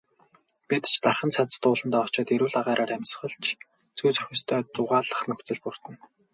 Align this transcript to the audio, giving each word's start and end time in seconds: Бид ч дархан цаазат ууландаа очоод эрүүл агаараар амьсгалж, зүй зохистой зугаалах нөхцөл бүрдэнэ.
Бид 0.67 0.83
ч 0.91 0.95
дархан 1.03 1.29
цаазат 1.35 1.63
ууландаа 1.69 2.01
очоод 2.05 2.29
эрүүл 2.35 2.55
агаараар 2.59 2.91
амьсгалж, 2.97 3.45
зүй 3.97 4.11
зохистой 4.17 4.61
зугаалах 4.75 5.21
нөхцөл 5.29 5.59
бүрдэнэ. 5.63 5.99